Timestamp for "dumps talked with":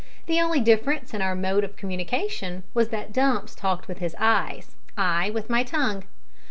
3.13-3.99